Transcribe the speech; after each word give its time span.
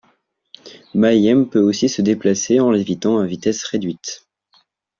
Mayhem 0.95 1.47
peut 1.47 1.61
aussi 1.61 1.87
se 1.87 2.01
déplacer 2.01 2.59
en 2.59 2.71
lévitant 2.71 3.19
à 3.19 3.27
vitesse 3.27 3.63
réduite. 3.65 4.25